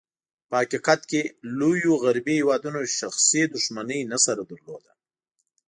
په 0.49 0.55
حقیقت 0.61 1.01
کې، 1.09 1.21
لوېو 1.59 1.93
غربي 2.03 2.33
هېوادونو 2.39 2.79
شخصي 2.99 3.41
دښمني 3.55 3.99
نه 4.11 4.17
سره 4.25 4.41
درلوده. 4.49 4.91